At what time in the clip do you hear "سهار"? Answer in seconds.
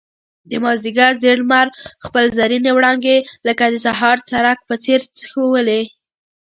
3.85-4.17